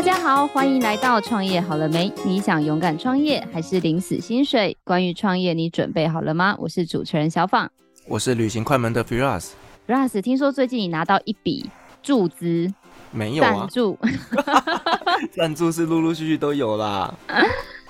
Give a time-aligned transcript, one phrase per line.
[0.00, 2.10] 大家好，欢迎来到创业好了没？
[2.24, 4.74] 你想勇敢创业还是领死薪水？
[4.82, 6.56] 关于创业，你准备好了吗？
[6.58, 7.70] 我是主持人小访，
[8.08, 9.50] 我是旅行快门的 Firas。
[9.86, 11.68] Firas，听说最近你拿到一笔
[12.02, 12.72] 注资，
[13.10, 13.52] 没有啊？
[13.52, 13.98] 赞助，
[15.36, 17.14] 赞助是陆陆续续都有啦。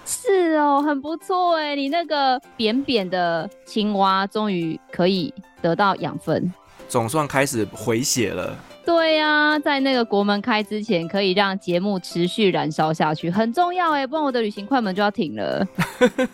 [0.05, 5.33] 是哦，很不错哎，你那个扁扁的青蛙终于可以
[5.63, 6.53] 得到养分，
[6.89, 8.59] 总算开始回血了。
[8.85, 15.67] 对呀、啊，在那个国门开之前，可以让节目持续燃烧下去，很重要哎，不然我的旅行快门就要停了。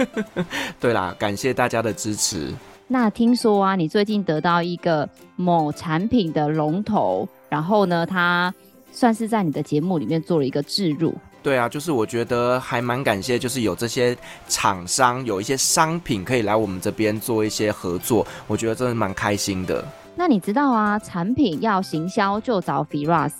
[0.80, 2.52] 对啦，感谢大家的支持。
[2.88, 8.54] 那听说啊，你最近得到一个某产品的龙头，然后呢，它
[8.92, 11.14] 算是在你的节目里面做了一个置入。
[11.42, 14.16] 对啊，就是我觉得还蛮感谢，就是有这些
[14.48, 19.84] 厂商有一些商品可以来我们这边做一些合作，我觉得真的蛮开心的。
[20.18, 23.32] 那你知道啊，产品要行销就找 Firas。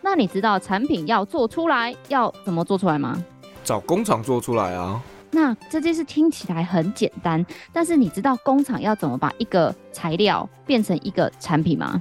[0.00, 3.22] 那你知道产品要做出来要怎么做出来吗？
[3.62, 5.00] 找工厂做出来啊。
[5.30, 12.00] 那这件事听起来很简单，但是你知道工厂要怎么把一个材料变成一个产品吗？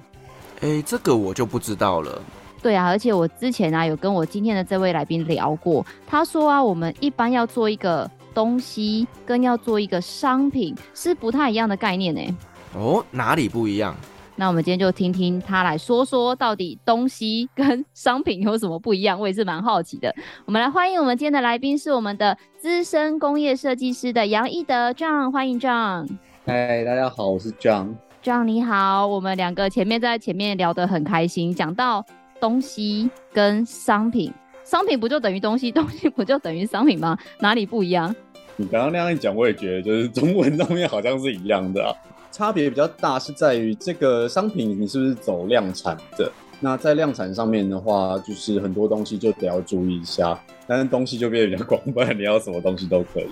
[0.61, 2.21] 诶，这个我就不知道了。
[2.61, 12.37] 对啊，而且我之前啊有跟我今天的这位来宾聊过，他说啊，我们一般要做一个东西，跟要做一个商品是不太一样的概念呢。
[12.73, 13.95] 哦，哪里不一样？
[14.41, 19.19] 那我们今天就听听他来说说，到底东西跟商品有什么不一样？
[19.19, 20.11] 我也是蛮好奇的。
[20.45, 26.09] 我们来欢迎我们今天的来宾是我们的资深工业设计师的杨一德 John，欢迎 John。
[26.47, 27.89] 嗨，大家好，我是 John。
[28.23, 32.03] John 你好，我们两个前面在前面聊得很开心，讲到。
[32.39, 34.33] 东西跟商品，
[34.63, 35.71] 商品不就等于东西？
[35.71, 37.15] 东西不就等于商品吗？
[37.41, 38.15] 哪里不一样？
[38.55, 41.93] 你刚刚那样一讲，我也觉得就是中文上面好像是一样的啊。
[42.31, 46.31] 差别比较大是在于这个商品你是不是走量产的？
[46.59, 50.39] 那在量产上面的话，就是很多东西就得要注意一下。
[50.65, 53.29] 但是东西就变得比较广泛，你要什么东西都可以。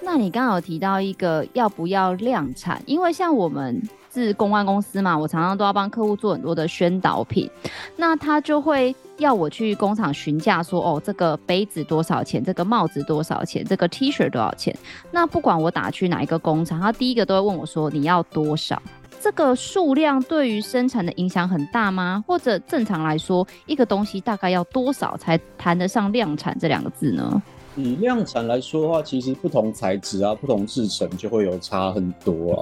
[0.00, 2.80] 那你刚好提到一个要不要量产？
[2.86, 3.82] 因为像我们。
[4.16, 7.50] 是公关公司嘛，我常常都要帮客户做很多的宣导品，
[7.96, 14.74] 那他就会要我去工厂询价，说哦，这个杯子多少钱，这个帽子多少钱，这个 T 恤多少钱。
[15.10, 18.80] 那不管我打去哪一个工厂，他第一个都会问我说，你要多少？
[19.20, 22.24] 这个数量对于生产的影响很大吗？
[22.26, 27.42] 或者正常来说，一个东西大概要多少才谈得上量产这两个字呢？
[27.76, 32.60] 以量产来说的话，其实不同材质啊，不同制成就会有差很多啊。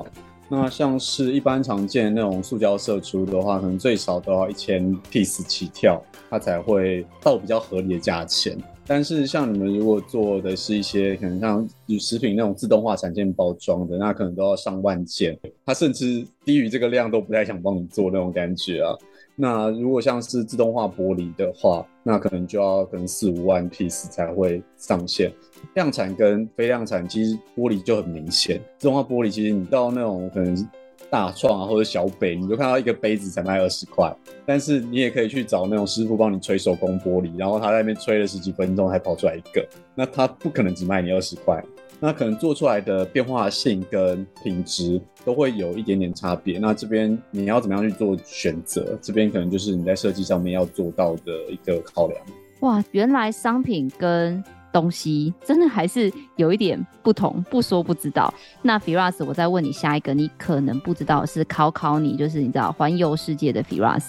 [0.48, 8.56] 那像是一般常见的那种塑胶射出的话，可能最少都要一千 piece 起跳，它才会到比较合理的价钱。
[8.86, 11.66] 但是像你们如果做的是一些可能像
[11.98, 18.94] 食品那种自动化产线包装的，那可能都要上万件，它甚至低于这个量都不太想帮你做那种感觉啊。
[19.36, 25.32] 那如果像是自动化玻璃的话，那可能就要可能四五万 piece 才会上线。
[25.74, 28.60] 量产跟非量产其实玻璃就很明显。
[28.78, 30.68] 自动化玻璃其实你到那种可能
[31.10, 34.12] 大创啊或者小北，你就看到一个杯子才卖二十块，
[34.44, 41.62] 但是你也可以去找那种师傅帮你吹手工玻璃，然后他在那边吹了十几分钟才跑出来一个，那他不可能只卖你二十块。
[42.00, 46.58] 那可能做出来的变化性跟品质都会有一点点差别。
[46.58, 48.98] 那这边你要怎么样去做选择？
[49.00, 52.20] 这边可能就是你在设计上面要做到的一个考量。
[52.60, 54.42] 哇，原来商品跟
[54.74, 58.34] 东西真的还是有一点不同，不说不知道。
[58.60, 64.02] 那 Firas，我再问你下一个，你可能不知道是考考你，就是你知道环游世界的 Firas，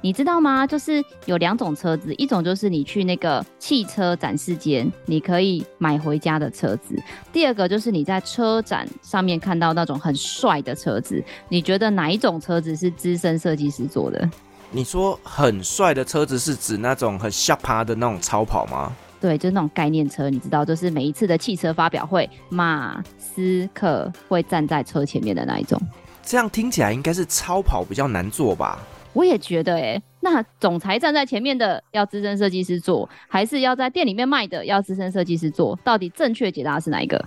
[0.00, 0.66] 你知道吗？
[0.66, 6.94] 就是有两种车子，一种就是你去那个汽车展示间，你可以买回家的车子；
[7.30, 11.22] 第二个就是你在车展上面看到那种很帅的车子。
[11.50, 14.26] 你觉得哪一种车子是资深设计师做的？
[14.70, 18.90] 你说很帅的车子是指那种很下趴的那种超跑吗？
[19.20, 25.80] 对，就是那种概念车，你知道，就是每一次的汽车发表会，马斯克会站在车前面的那一种。
[26.22, 28.78] 这样听起来应该是超跑比较难做吧？
[29.14, 35.76] 我也觉得，哎，那总裁站在前面的要资深设计师做，还是要在店里面卖的要资深设计师做？
[35.82, 37.24] 到底正确解答是哪一个？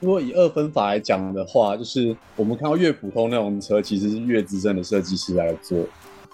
[0.00, 5.78] 如果以二分法来讲的话，就是我们看到越普通那种车，其实是越资深的设计师来做。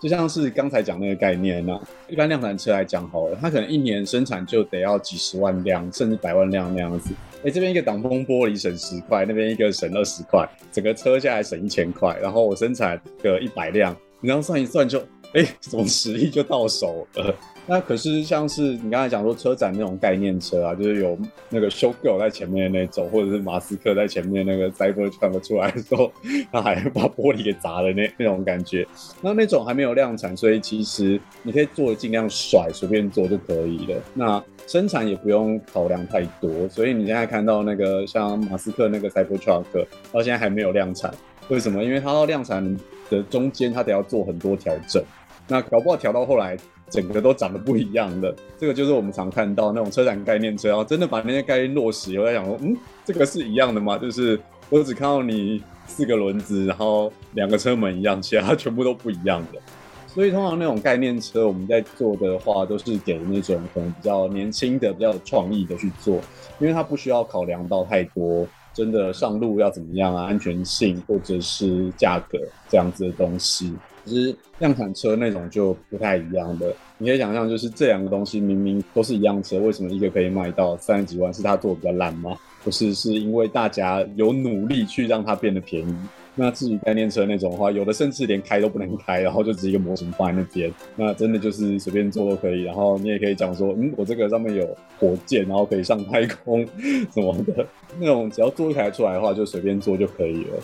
[0.00, 7.14] 就像是刚才讲那个概念那一般量产车来讲好了，它可能一年生产就得要几十万辆，甚至百万辆那样子。
[7.44, 14.98] 哎，这边一个挡风玻璃省十块，那边一个省二十块，整个车下来省一千块，然后我生产个一百辆，你这样算一算就，
[15.32, 17.34] 哎、欸，怎么实力就到手了？
[17.68, 21.18] 那可是像是你刚才讲说车展那种概念车啊，就是有
[21.50, 26.12] 那个 show girl 在前面的那种，或者是马斯克在前面那个 Cybertruck 出来的时候，
[26.52, 28.86] 他还把玻璃给砸了那那种感觉。
[29.20, 34.00] 那那种还没有量产，所以其实你可以做的尽量甩，随便做就可以了。
[34.14, 39.64] 那生产也不用考量太多，所以你现在看到那个像马斯克那个 Cybertruck
[40.12, 41.12] 到现在还没有量产，
[41.48, 41.82] 为什么？
[41.82, 42.76] 因为它到量产
[43.10, 45.02] 的中间，它得要做很多调整。
[45.48, 46.56] 那搞不好调到后来。
[46.88, 53.98] 整个都长得不一样的，这个就是我们常看到那种车展概念车，然后真的把那些概念落实以后，在想说，嗯，这个是一样的吗？
[53.98, 54.38] 就是
[54.70, 59.60] 我只看到你四个轮子，然后两个车门一样，其他全部都不一样的。
[60.06, 66.20] 所以通常那种概念车，我们在做的话，都是给那种可能比较年轻的、比较有创意的去做，
[66.58, 72.38] 因为它不需要考量到太多，真的上路要怎么样啊，安全性或者是价格
[72.68, 73.74] 这样子的东西。
[74.06, 81.34] 其实量产车那种就不太一样的，你可以想象，就是这两个东西明明都是一样车，为什么一个可以卖到三十几万？
[81.34, 82.34] 是它做的比较烂吗？
[82.64, 85.96] 不是，是因为大家有努力去让它变得便宜。
[86.38, 92.62] 那至于概念车那种的话，有的甚至连开都不能开，然后就只是一个模型放在那边，那真的就是随便做都可以。
[92.64, 96.66] 然后你也可以讲说，嗯，我这个上面有火箭，然后可以上太空
[97.14, 97.66] 什么的，
[97.98, 100.58] 那种只要做一台出来的话，就随便做就可以了。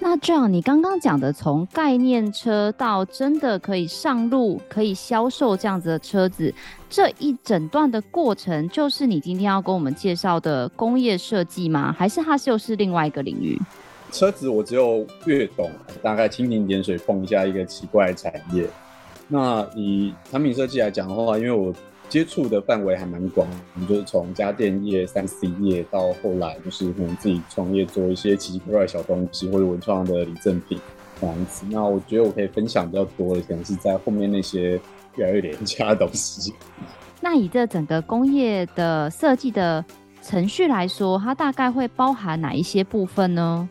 [0.00, 6.54] 那这样，你刚刚讲的从概念车到真的可以上路、可以销售这样子的车子，
[6.88, 11.94] 这一整段的过程，就是你今天要跟我们介绍的工业设计吗？
[11.98, 13.60] 还是它就是另外一个领域？
[14.10, 15.70] 车子我只有略懂，
[16.02, 18.66] 大概蜻蜓点水碰一下一个奇怪的产业。
[19.26, 21.74] 那以产品设计来讲的话，因为我
[22.08, 30.78] 接触的范围还蛮广，你就是从家电业、三 C 业到后来就是可能自己创业做一些奇奇怪怪的小东西或者文创的礼赠品
[31.20, 31.66] 这样子。
[31.68, 34.80] 那我觉得我可以分享比较多的，可能是在后面那些
[35.16, 36.54] 越来越廉价的东西。
[37.20, 39.84] 那以这整个工业的设计的
[40.22, 43.68] 程序来说，它大概会包含哪一些部分呢？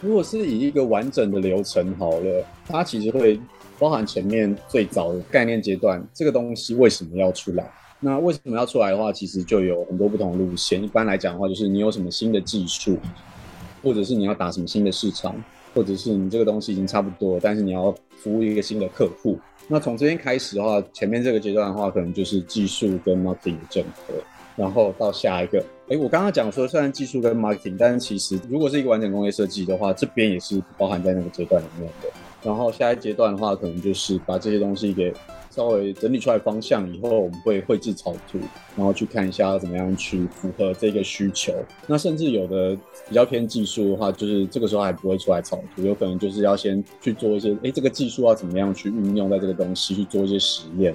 [0.00, 3.38] 如果是以一个完整的流程好了，它其实会。
[3.78, 7.70] 包含前面最早的概念阶段，这个东西为什么要出来？
[8.00, 10.82] 那为什么要出来的话，其实就有很多不同的路线。
[10.82, 12.98] 一般来讲的话，就是你有什么新的技术，
[13.82, 15.34] 或者是你要打什么新的市场，
[15.74, 19.38] 或者是你这个东西已经差不多，但是你要服务一个新的客户。
[19.66, 24.14] 那从这边开始的话，前面这个阶段的话，可能就是技术跟 marketing 的整合，
[24.56, 25.64] 然后到下一个。
[25.88, 32.08] 诶，我刚刚讲说，虽然技术跟 marketing，但是其实如果是一个完整工业设计的话，这边也是包含在那个阶段里面的。
[32.46, 35.12] 然后下一阶段的话，可能就是把这些东西给
[35.50, 38.38] 稍微整理出来方向以后，我们会绘制草图，
[38.76, 41.52] 然后去看一下要怎么样去符合这个需求。
[41.88, 42.76] 那甚至有的
[43.08, 50.94] 比较偏技术的话，就是这个时候还不会出来草图，有可能就是要先去做一些，哎，这个技术要怎么样去运用在这个东西去做一些实验。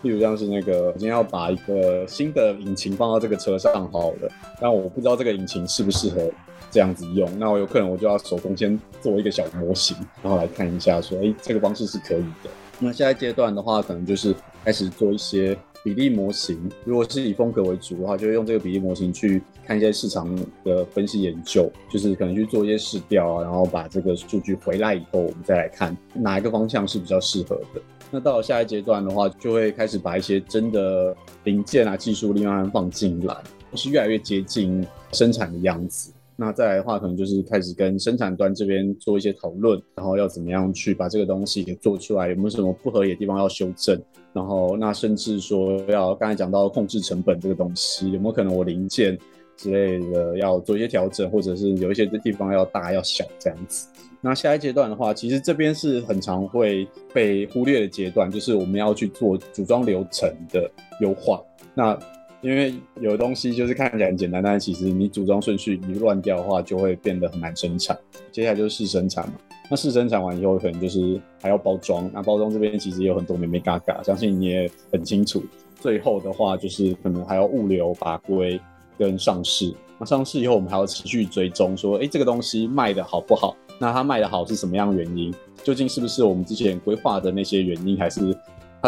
[0.00, 6.30] 例如像是那个，我今天要把一个新的引擎放到这个车上好了，但我不知道这个引擎适不适合。
[6.70, 12.50] 这样子用，那我有可能我就要手工先做一个小模型，然后来看一下，说，哎，这个方式是可以的。
[12.78, 14.34] 那下一阶段的话，可能就是
[14.64, 16.70] 开始做一些比例模型。
[16.84, 20.32] 如果是以风格为主的话，就会用这个比例模型去看一些市场
[20.62, 27.80] 的分析研究，就是可能去做一些试调啊，然后把这个数据回来以后，我们再来看哪一个方向是比较适合的。
[28.10, 31.14] 那到了下一阶段的话，就会开始把一些真的
[31.44, 33.36] 零件啊、技术力慢慢放进来，
[33.74, 36.12] 是越来越接近生产的样子。
[36.40, 44.00] 那再来的话，可能就是开始跟生产端这边做一些讨论，然后要怎么样去把这个东西给做出来，有没有什么不合理的地方要修正？
[44.32, 49.18] 然后那甚至说要刚才讲到控制成本这个东西，有没有可能我零件
[49.56, 53.88] 之类的要做一些调整，或者是有一些地方要大要小这样子？
[54.20, 61.42] 那下一阶段的话，其实这边是很常会被忽略的阶段，就是我们要去做组装流程的优化。
[61.74, 61.98] 那
[62.40, 67.98] 因为有的东西就是看起来很简单，但其实你组装顺序一乱掉的话，就会变得很难生产。
[68.30, 69.34] 接下来就是试生产嘛，
[69.68, 72.08] 那试生产完以后，可能就是还要包装。
[72.14, 75.42] 那包装这边其实有很多眉眉角角，相信你也很清楚。
[75.80, 78.60] 最后的话就是可能还要物流法规
[78.96, 79.74] 跟上市。
[79.98, 83.56] 那上市以后，我们还要持续追踪，说，哎，这个东西卖的好不好？
[83.80, 85.34] 那它卖的好是什么样原因？
[85.64, 88.36] 究竟是不是我们之前规划的那些原因，还是？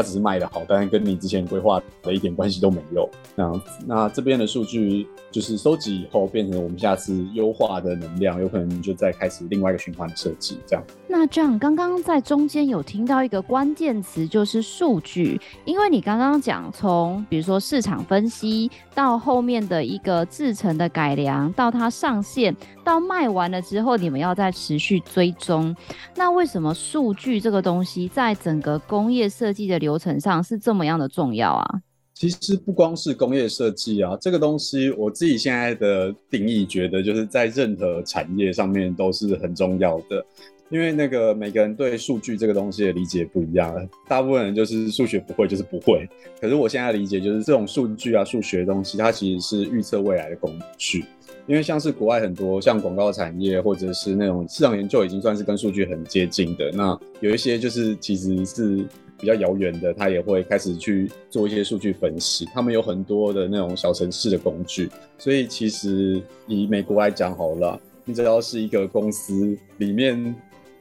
[0.00, 3.08] 它只是卖的好，但是跟你之前规划的一点关系都没有。
[3.34, 10.84] 那，那这边的数据就是收集以后变成我们下次优化的能量，有可能就再开始另外一个循环设计这样。
[11.06, 25.74] 那这样刚刚在中间有听到一个关键词，就是数据，因为你刚刚讲从比如说市场分析到后面的一个制成的改良，到它上线，到卖完了之后，你们要再持续追踪。
[26.16, 31.80] 那为什么数据这个东西在整个工业设计的流程上是这么样的重要啊？
[32.20, 40.22] 其实不光是工业设计啊，这个东西我自己现在的定义，觉得就是在任何产业上面都是很重要的。
[40.68, 43.74] 因为那个每个人对数据这个东西的理解不一样，
[44.06, 46.06] 大部分人就是数学不会就是不会。
[46.38, 51.06] 可是我现在理解就是这种数据啊、数学东西，它其实是预测未来的工具。
[51.46, 56.70] 因为像是国外很多像广告产业或者是那种市场研究，已经算是跟数据很接近的。
[56.74, 58.84] 那有一些就是其实是。
[59.20, 62.46] 比较遥远的，他也会开始去做一些数据分析。
[62.46, 70.34] 他们有很多的那种小城市的工具，所以其实以美国来讲好了，你只要是一个公司里面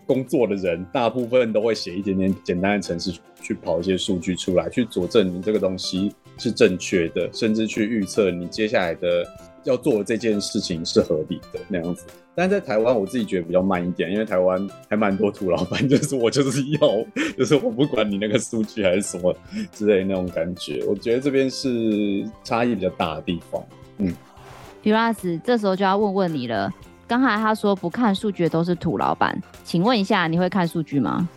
[0.06, 9.24] 工作的人，大部分都会写一点点简单的程式去跑一些数据出来，去佐证你这个东西是正确的，甚至去预测你接下来的
[9.64, 12.06] 要做的这件事情是合理的那样子。
[12.36, 16.80] 但在台湾，我自己觉得比较慢一点，因为台湾还蛮多土老板， 就是我就是要，
[17.38, 19.36] 就是我不管你那个数据还是什么
[19.74, 20.84] 之类的那种感觉。
[20.88, 23.62] 我觉得这边是差异比较大的地方。
[23.98, 24.14] 嗯
[24.84, 26.72] ，Firas，这时候就要问问你了。
[27.08, 31.28] 刚才他说不看数据都是土老板，请问一下，你会看数据吗？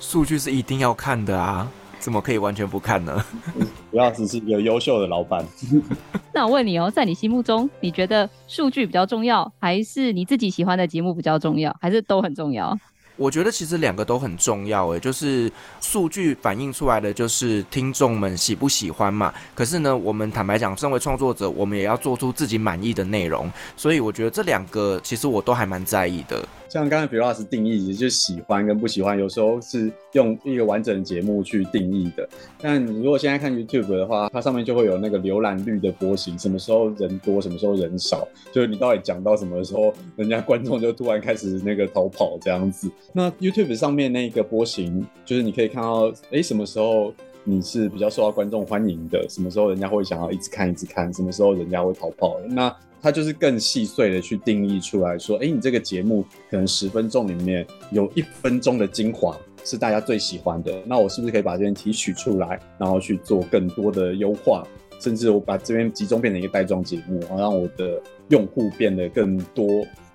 [0.00, 1.70] 数据是一定要看的啊。
[1.98, 3.24] 怎么可以完全不看呢？
[3.90, 5.44] 主要只是一个优秀的老板。
[6.32, 12.78] 那我问你哦，在你心目中，你觉得数据比较重要，还是你自己喜欢的节目比较重要，还是都很重要？
[13.16, 19.34] 我觉得其实两个都很重要，诶，就是数据反映出来的就是听众们喜不喜欢嘛。
[19.54, 26.42] 可是呢，我们坦白讲，身为创作者，我们也要做出自己满意的内容，所以我觉得这两个其实我都还蛮在意的。
[26.70, 32.28] 像刚才 Firas 定义，也就是喜欢跟不喜欢，有时候是用一个完整的节目去定义的。
[32.60, 42.88] 但你如果现在看 YouTube 的话，它上面就会有那个浏览率的波形，什么时候人多，什么时候人少，就是你到底讲到什么时候，人家观众就突然开始那个逃跑这样子。
[43.12, 47.12] 那 YouTube 上面那个波形，就是你可以看到，哎、什么时候
[47.44, 52.38] 你是比较受到观众欢迎的，什么时候人家会想要一直看一直看，什么时候人家会逃跑。
[52.48, 64.66] 那它就是更细碎的去定义出来说，哎、你这个节目可能十分钟里面有一分钟的精华是大家最喜欢的，那我是不是可以把这边提取出来，然后去做更多的优化，
[65.00, 69.66] 甚至我把这边集中变成一个带状节目，然后让我的用户变得更多，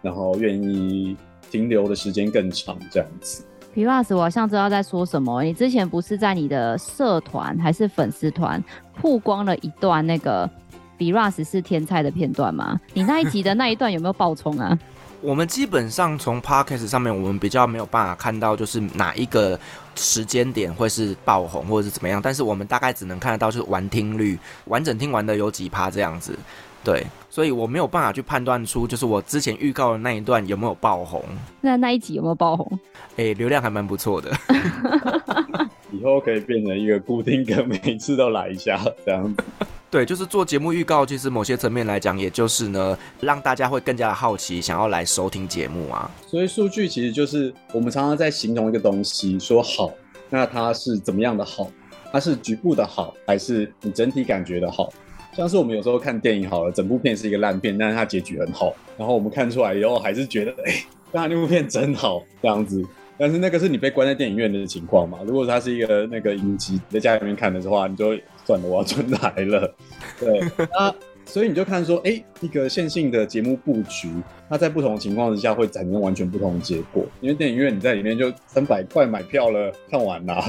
[0.04, 1.18] 然后愿意
[1.50, 3.44] 停留的时间更长，这样子。
[3.76, 5.44] Firas，我好像知道在说什么。
[5.44, 8.64] 你之前不是在你的社团还是粉丝团
[9.02, 10.50] 曝光了一段那个
[10.98, 12.80] ？Firas 是天菜的片段吗？
[12.94, 14.80] 你那一集的那一段有没有爆冲啊？
[15.20, 19.60] 我们基本上从 Podcast 上面，我们比较没有办法看到，就是哪一个
[19.96, 22.22] 时间点会是爆红或者是怎么样。
[22.22, 26.38] 但是我们大概只能看得到，就是完听率，完整听完的有几趴这样子。
[26.86, 31.22] 对，所以我没有办法去判断出，就是我之前预告的那一段有没有爆红。
[31.60, 32.80] 那那一集有没有爆红？
[33.18, 34.32] 哎、欸，流量还蛮不错的。
[35.92, 39.44] 以后可以变成一个固定梗，每次都来一下这样子。
[39.90, 46.12] 对，就是做节目预告，其实某些层面来讲，也就是呢，让大家会更加的好奇，想要来收听节目啊。
[46.28, 49.92] 所以数据其实就是我们常常在形容一个东西，说好，
[50.30, 51.72] 那它是怎么样的好？
[52.12, 54.92] 它是局部的好，还是你整体感觉的好？
[55.36, 62.82] 像是我们有时候看电影好了，整部片是一个烂片，但是它结局很好，然后我们看出来以后还是觉得，哎、欸，那那部片真好，这样子。
[63.18, 65.20] 但是那个是你被关在电影院的情况嘛？
[65.26, 69.74] 如果它是一个那个影集，在家里面看的话，你就算了，我要存来了。
[70.20, 70.40] 对
[70.72, 70.94] 啊，
[71.26, 74.10] 所以你就看说，哎、一个线性的节目布局，
[74.50, 77.06] 它在不同的情况之下会产生完全不同的结果。
[77.20, 80.44] 因为电影院你在里面就三百块买票了，看完了。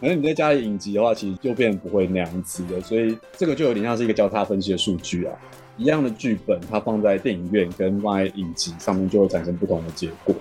[0.00, 2.80] 反正你在家里影集的话，其实就变不会那样子的。
[2.80, 5.32] 所以这个就有点像是一个交叉分析的数据啊。
[5.76, 10.34] 一样的剧本，它放在电影院跟放在影集上面，就会产生不同的结果。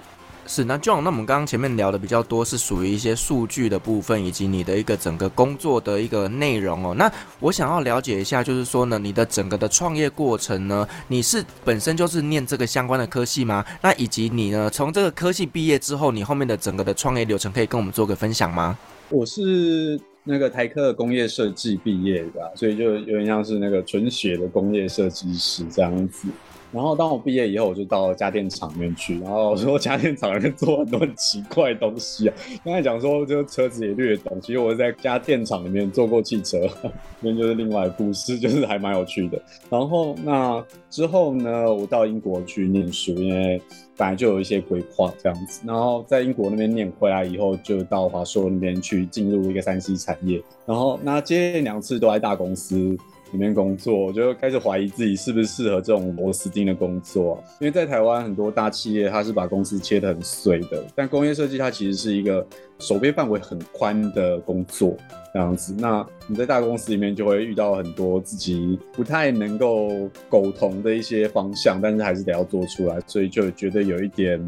[0.45, 6.93] 是，那 John，那我们刚刚前面聊的比较多是属于一些数据的部分，以及你的一个整个工作的一个内容哦。
[6.95, 13.65] 那我想要了解一下，就是说呢，你的整个的创业过程呢，你是本身就是念这个相关的科系吗？
[13.81, 18.77] 那以及你呢，从这个科系毕业之后，你后面的整个的创业流程，可以跟我们做个分享吗？
[19.09, 26.27] 我是那个台科的工业设计毕业的，所以就有点像是那个纯血的工业设计师这样子。
[26.73, 29.19] 然后当我毕业以后，我就到家电厂里面去。
[29.19, 32.35] 然后我说家电厂里面做很多很奇怪的东西啊。
[32.65, 36.67] 刚才讲说这个车子也略懂，其实我在家电厂里面做过汽车，
[37.21, 39.39] 那就是另外一个故事，就是还蛮有趣的。
[39.69, 43.61] 然后那之后呢，我到英国去念书，因为
[43.95, 45.61] 本来就有一些规划这样子。
[45.67, 50.41] 然后在英国那边念回来以后，就到华硕那边去进入一个三 C 产业。
[50.65, 52.97] 然后那接两次都在大公司。
[53.33, 57.43] 里面工作，我就开始怀疑自己是不是适合这种螺丝钉的工作。
[57.59, 62.45] 因为在台湾很多大企业，它是把公司切得很碎的，但工业设计它其实是一个
[62.77, 64.95] 手边范围很宽的工作，
[65.33, 65.75] 这样子。
[65.77, 74.39] 那你在大公司里面就会遇到很多自己不太能够苟同的一些方向，但是还是得要做出来，所以就觉得有一点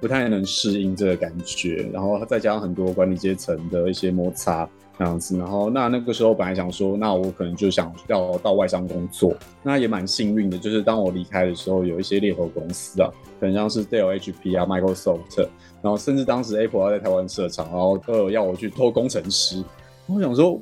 [0.00, 1.88] 不太能适应这个感觉。
[1.92, 4.68] 然后再加上很多管理阶层的一些摩擦。
[4.98, 15.48] 这样子，然后那那个时候本来想说，那我可能就想要到外商工作，那也蛮幸运的，就是当我离开的时候，有一些猎头公司啊，可能像是 Dell、HP 啊、Microsoft，
[15.80, 19.64] 然后甚至当时 Apple 要在台湾设厂，然后都有要我去偷工程师。
[20.06, 20.60] 我想说，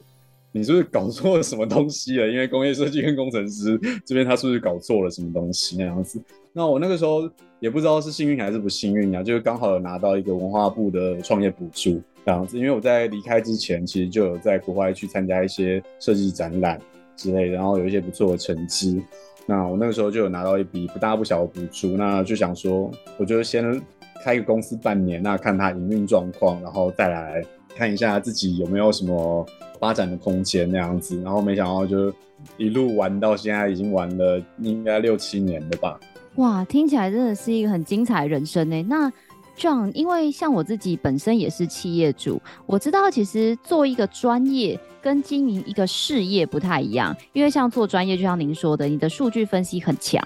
[0.52, 2.28] 你是不是搞错了什么东西了？
[2.28, 6.22] 因为工业设计跟工程师这边他是不是搞错了什么东西那样子？
[6.52, 12.00] 那我那个时候也不知道是幸运还是不幸运啊，就是刚好有拿到一个文化部的创业补助。
[12.30, 16.80] 这样子，因为我在离开之前，其实就有在国外去参加一些设计展览
[17.16, 19.02] 之类，然后有一些不错的成绩。
[19.46, 23.82] 那我那个时候就有拿到一笔不大不小的补助，那就想说，我就先
[24.22, 27.44] 开个公司半年，那看它营运状况，然后再来
[27.74, 29.44] 看一下自己有没有什么
[29.80, 31.20] 发展的空间那样子。
[31.22, 32.14] 然后没想到就
[32.56, 35.98] 一路玩到现在，已经玩了应该六七年了吧。
[36.36, 38.80] 哇，听起来真的是一个很精彩的人生呢。
[38.84, 39.12] 那
[39.56, 47.14] John，因为像我自己本身也是企业主，我知道其实做一个专业跟经营一个事业不太一样。
[47.32, 50.22] 因为像做专业，就像您说的，你的数据分析很强，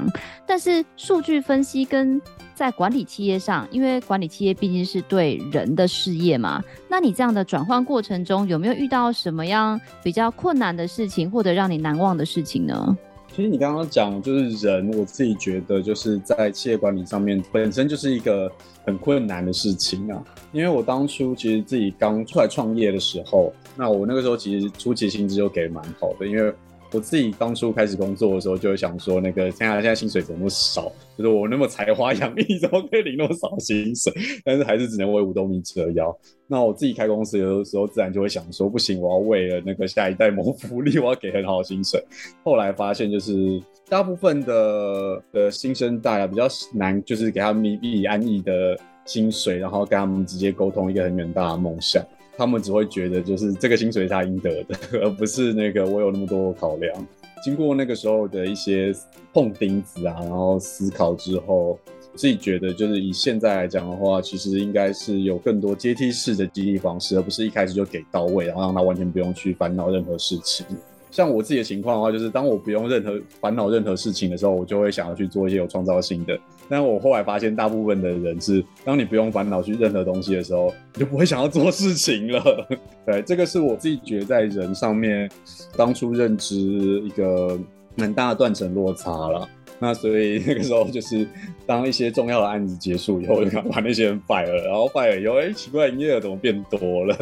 [0.47, 2.21] 但是数据分析跟
[2.55, 12.97] 在管理企业上，因为管理企业毕竟是对人的事业嘛，那你这样的转换过程中，有没有遇到什么样比较困难的事情，或者让你难忘的事情呢？
[13.35, 18.49] 其实你刚刚讲就是人，我自己觉得就是在企业管理上面本身就是一个
[18.85, 20.23] 很困难的事情啊。
[20.53, 26.55] 因为我当初其实自己刚出来创业的时候，那我那个时候其实初期薪资就给蛮好的，因为。
[26.95, 30.93] 我自己当初开始工作的时候，就会想说，那个现在现在薪水怎么那么少？
[31.19, 34.13] 就是我那么才华洋溢，怎么可以领那么少薪水？
[34.45, 36.17] 但是还是只能为五斗米折腰。
[36.47, 42.01] 那我自己开公司有的时候，自然就会想说，不行，我要为了那个下一代谋福利，我要给很好的薪水。
[42.45, 52.05] 后来发现，就是大部分的的新生代啊，比较难，就是给他们一笔安逸的薪水，然后跟他们直接沟通一个很远大的梦想。
[52.37, 57.07] 他们只会觉得就是这个薪水是他应得的，而不是那个我有那么多考量。
[57.45, 58.95] 经过那个时候的一些
[59.33, 61.79] 碰钉子啊，然后思考之后，
[62.15, 70.65] 自己觉得就是以现在来讲的话，其实应该是有更多阶梯式的激励方式，而不是一开始就给到位，然后让他完全不用去烦恼任何事情。
[71.11, 76.37] 像我自己的情况的话，就是当我不用任何烦恼任何事情的时候，我就会想要去做一些有创造性的。
[76.69, 82.43] 但我后来发现，大部分的人是，当你不用烦恼去任何东西的时候，你就不会想要做事情了。
[83.07, 85.31] 对，这个是我自己觉得在人上面
[85.77, 87.59] 当初认知一个
[87.99, 89.49] 很大的断层落差了。
[89.79, 91.27] 那所以 那个时候就是，
[91.67, 97.17] 当一些重要的案子结束以后，就把那些人拜了，然后 fire 以后，哎，奇怪，营业额怎么变多了？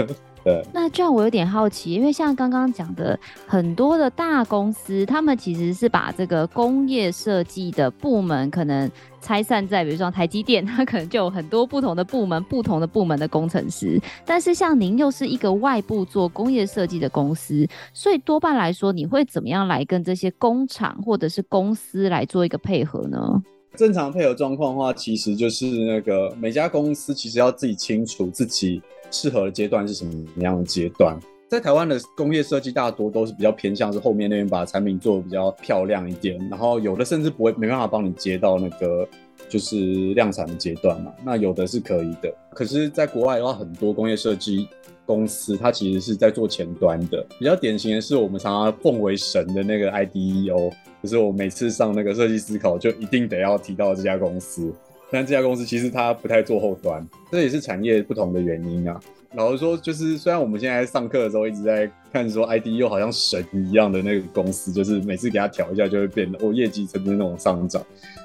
[0.45, 14.01] 对，那这样我有点好奇，因为像刚刚讲的，很多的大公司，他们其实是把这个工业设计的部门可能拆散在，比如说台积电， 它可能就有很多不同的部门、不同的部门的工程师。
[14.27, 23.41] 但是像您又是一个外部做工业设计的公司，所以多半来说，你会怎么样来跟这些工厂或者是公司来做一个配合呢？
[23.77, 28.83] 正常配合状况的话，其实就是那个每家公司其实要自己清楚自己。
[29.13, 31.17] 适合的阶段是什么样的阶段？
[31.49, 39.07] 在台湾的工业设计大多都是比较偏向是后面那边把产品做的比较漂亮一点，然后有的甚至不会没办法帮你接到那个
[39.51, 41.13] 就是量产的阶段嘛。
[41.23, 44.67] 那有的是可以的，可是在国外的话，很多工业设计
[45.05, 47.23] 公司它其实是在做前端的。
[47.39, 50.73] 比较典型的是我们常常奉为神的那个 IDEO，
[51.03, 54.73] 就是我每次上那个设计思考就一定得要提到这家公司。
[55.13, 58.99] 但这家公司其实它不太做后端，这也是产业不同的原因啊。
[59.35, 67.83] 老实说，就是虽然我们现在上课的时候一直在看说 ID 又好像神一样的那个公司，就是每次给它调一下就会变得哦业绩呈现那种上涨，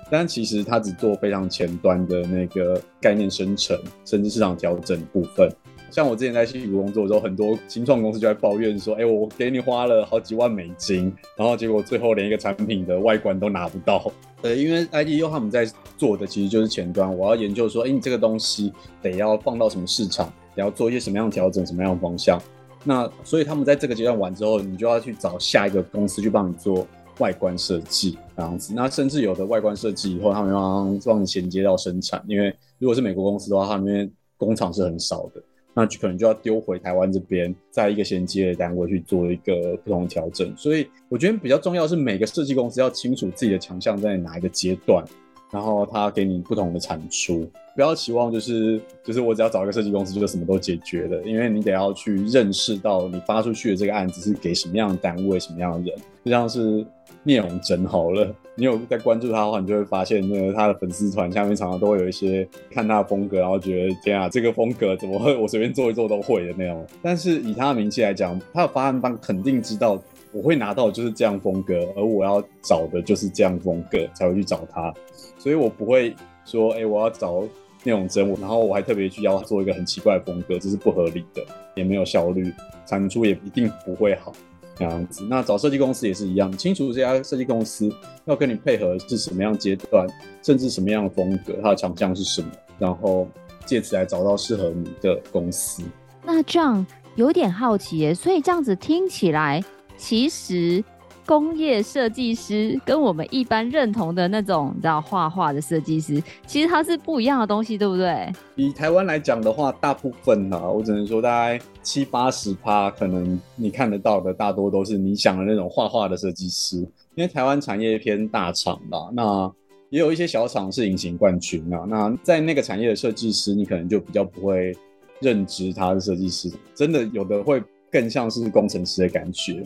[0.09, 5.49] 但其实它只做非常前端的那个概念生成，甚至市场调整部分。
[5.89, 14.11] 像我之前在矽谷工作的时候，很多新创公司就在抱怨说：“哎、欸，我给你花了好几万美金，然后结果最后连一个产品的外观都拿不到。”
[14.43, 18.71] 呃，因为 IDEO 他们在做的其实就是前端，我要研究说：“哎、你这个东西
[19.01, 22.39] 得要放到什么市场，得要做一些什么样的调整，什么样的方向。”
[22.83, 28.73] 那所以他们在这个阶段完之后，你就要去找下一个公司去帮你做外观设计这样子。
[28.75, 35.41] 那甚至有的外观设计以后，他们要帮你衔接到生产，因为如果是美国公司的话，他们因为工厂是很少的。
[35.77, 40.51] 那就可能就要丢回台湾这边，在一个衔接的单位去做一个不同的调整。
[40.57, 45.05] 所以我觉得比较重要是每个设计公司要清楚自己的强项在哪一个阶段，
[45.51, 47.49] 然后他给你不同的产出。
[47.75, 56.85] 不要期望就是就是我只要找一个设计公司就什么都解决了，因为你得要去认识到你发出去的这个案子是给什么样的单位、什么样的人，就像是。
[57.23, 66.85] 聂荣臻好了，你有在关注他的话，你就会发现，那个他的粉丝团下面常常都会有一些看他的风格，然后觉得天啊，这个风格怎么会我随便做一做都会的那种。
[67.01, 74.93] 但是以他的名气来讲，他的发案方肯定知道我会拿到就是这样风格，而我要找的就是这样风格才会去找他，
[75.37, 77.43] 所以我不会说，哎、我要找
[77.83, 81.43] 那种真我，然后我还特别去要他做一个很奇怪的风格，这是不合理的，
[81.75, 82.53] 也没有效率，
[82.85, 84.33] 产出也一定不会好。
[84.79, 87.91] 这样子，那找设计公司也是一样，清楚这家设计公司
[88.25, 90.05] 要跟你配合是什么样阶段，
[90.43, 93.27] 甚至什么样的风格，它的强项是什么，然后
[93.65, 95.81] 借此来找到适合你的公司。
[96.23, 96.85] 那这样
[97.15, 99.63] 有点好奇耶，所以这样子听起来，
[99.97, 100.83] 其实。
[101.25, 108.31] 工业设计师跟我们一般认同的那种，你知道画画的设计师，其实它是不一样的东西，对不对？
[108.55, 116.77] 以台湾来讲的话，大部分啊，我只能说大概七八十趴，可能你看得到的大多都是你想的那种画画的设计师。
[116.77, 119.51] 因为台湾产业偏大厂吧，那
[119.89, 121.83] 也有一些小厂是隐形冠军啊。
[121.89, 124.73] 那在那个产业的设计师，你可能就比较不会
[125.19, 129.63] 认知他是设计师，真的有的会更像是工程师的感觉。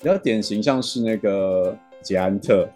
[0.00, 2.68] 比较典型，像是那个捷安特，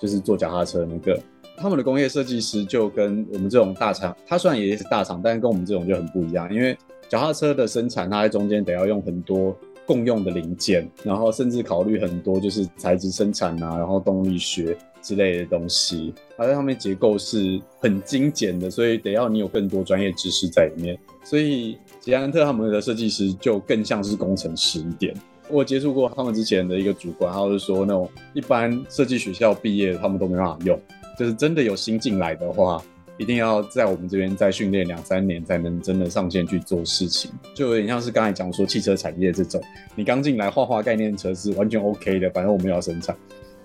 [0.00, 1.20] 就是做脚踏车那个，
[1.56, 6.52] 他们的工业设计师就跟我们这种大厂，他虽然也是大厂，但是跟我们这种就很不一样。
[6.54, 9.56] 因为脚踏车的生产，它在中间得要用很多
[9.86, 20.96] 共用的零件，然后甚至考虑很多就是材质生产啊，然后动力学之类的东西，它在上面结构是很精简的，所以得要你有更多专业知识在里面。
[21.24, 21.76] 所以
[22.08, 25.14] 捷安特他们的设计师就更像是工程师一点。
[25.50, 30.80] 我接触过他们之前的一个主管，他就是说那种一般设计学校毕业，他们都没办法用，
[31.18, 32.82] 就是真的有新进来的话，
[33.18, 37.30] 一定要在我们这边再训练两三年，才能真的上线去做事情。
[37.52, 39.62] 就有点像是刚才讲说汽车产业这种，
[39.94, 43.14] 你刚进来画画概念车是完全 OK 的，反正我们要生产。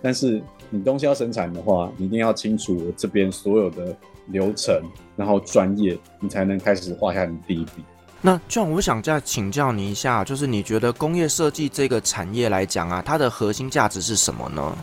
[0.02, 3.96] 但是你东西要生产的话，你一定要清楚这边所有的
[4.28, 4.82] 流程，
[5.16, 7.82] 然后专业，你才能开始画下你第一笔。
[8.26, 14.78] 那 John，我想再请教你一下，就是你觉得工业设计这个产业来讲啊，它的核心价值是什么呢？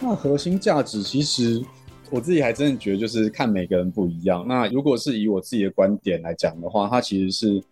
[0.00, 1.62] 那核心价值其实
[2.08, 4.42] 我自己还真的觉得就是看每个人不一样。
[4.48, 7.62] 那如果是以我自己的观点来讲的话，它其实是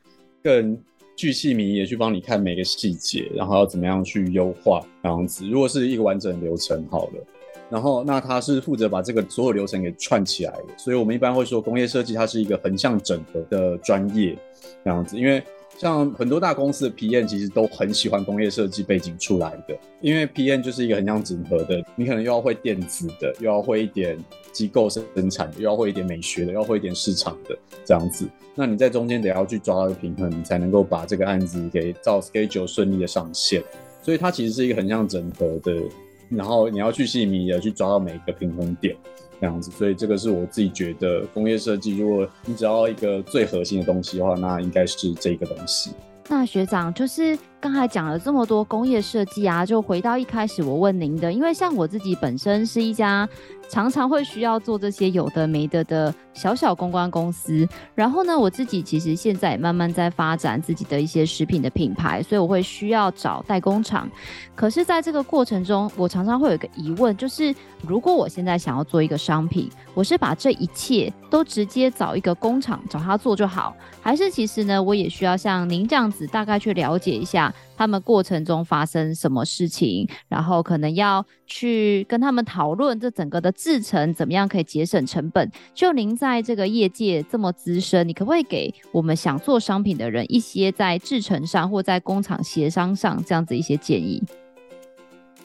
[0.42, 0.78] 更
[1.16, 5.48] 具细迷也去帮你看每个细节，然后要怎么样去优化这样子。
[5.48, 7.26] 如果是一个完整流程好了，
[7.68, 14.36] 然后那它是负责把这个所有流程给串起来的，所以我们一般会说工业设计它是一个横向整合的专业。
[14.84, 15.42] 这样子，因为
[15.76, 24.16] 像很多大公司的 PM 其实都很喜欢工业设计背景出来的，因为 PM 就是一个很像整合的，你可能又要会电子的，又要会一点
[24.52, 28.28] 机构生产的，又要会一点美学的，又要会一点市场的这样子。
[28.54, 33.62] 那你在中间得要去抓到一个平衡，你才能够把这个案子给照 schedule 顺利的上线。
[34.00, 35.82] 所以它其实是一个很像整合的，
[36.28, 38.96] 然后你要去细密的去抓到每一个平衡点。
[39.38, 45.90] 这样子，所以这个是我自己觉得工业设计，如果你只要一个最核心的东西的话，那应该是这个东西。
[46.26, 53.28] 那学长就是刚才讲了这么多工业设计啊，就回到一开始我问您的，因为像我自己本身是一家
[53.68, 64.08] 常常会需要做这些有的没的的小小公关公司，然后呢，我自己其实现在也慢慢在发展自己的一些食品的品牌，所以我会需要找代工厂。
[64.54, 85.50] 可是，在这个过程中，我常常会有个疑问，就是如果我现在想要做一个商品，我是把这一切都直接找一个工厂找他做就好，还是其实呢，我也需要像您这样子大概去了解一下他们过程中发生什么事情，然后可能要去跟他们讨论这整个的制程怎么样可以节省成本。
[85.74, 94.22] 就您在这个业界这么资深，你可不可以给我们想做商品的人一些在制程上或在工厂协商上这样子一些建议？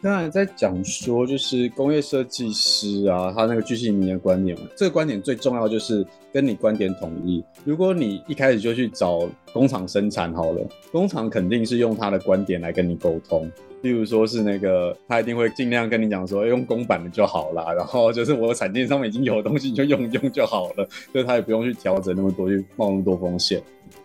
[0.02, 7.44] 刚才在讲说，就是工业设计师啊，他那个巨细靡的观点嘛，这个观点最重要就是跟你观点统一。
[7.64, 13.48] 如果你一开始就去找工厂生产好了，工厂肯定是用他的观点来跟你沟通。
[13.82, 23.62] 例如说是那个，他一定会尽量跟你讲说，用公版的就好啦， 然后就是我的产线上面已经有东西，你就用用就好了，所 以他也不用去调整那么多，去冒那么多风险。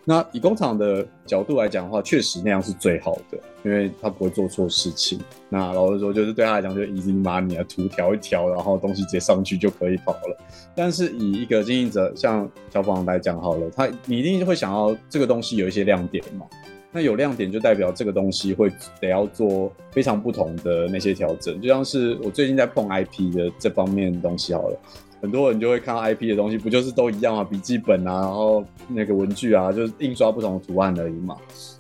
[0.09, 5.19] 那以工厂的角度来讲的话，确实那样是最好的，因为他不会做错事情。
[5.49, 10.37] 那老实说，就是对他来讲，就已经把你的，图调一调，然后东西直接上去就可以跑了。
[10.77, 16.47] 但是以一个经营者，像小宝来讲好了，他你一定会想要这个东西有一些亮点嘛。
[16.93, 18.71] 那有亮点就代表这个东西会
[19.01, 24.79] 得要做非常不同的那些调整，就像是我最近在碰 IP 的这方面的东西好了，
[25.21, 31.37] 很多人就会看到 IP 的东西，不就是都一样啊，笔记本啊，然后那个文具啊，就是印刷不同的图案而已嘛。